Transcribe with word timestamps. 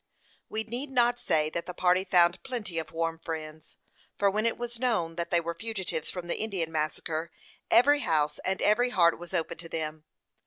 We 0.49 0.63
need 0.63 0.89
not 0.89 1.19
say 1.19 1.51
that 1.51 1.67
the 1.67 1.75
party 1.75 2.03
found 2.05 2.41
plenty 2.41 2.79
of 2.79 2.91
warm 2.91 3.19
friends; 3.19 3.77
for 4.17 4.31
when 4.31 4.47
it 4.47 4.57
was 4.57 4.79
known 4.79 5.15
that 5.15 5.29
they 5.29 5.39
were 5.39 5.53
fugitives 5.53 6.09
from 6.09 6.25
the 6.25 6.39
Indian 6.39 6.71
massacre, 6.71 7.31
every 7.69 7.99
house 7.99 8.39
and 8.39 8.63
every 8.63 8.89
heart 8.89 9.19
was 9.19 9.31
open 9.35 9.59
to 9.59 9.69
them. 9.69 10.05